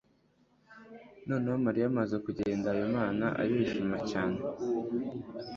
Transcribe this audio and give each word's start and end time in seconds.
Noneho 1.27 1.57
Mariya 1.65 1.85
amaze 1.91 2.15
kugenda, 2.25 2.67
Habimana 2.73 3.25
arishimye 3.41 3.99
cyane. 4.11 4.37